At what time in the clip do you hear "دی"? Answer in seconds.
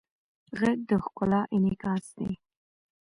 2.17-2.31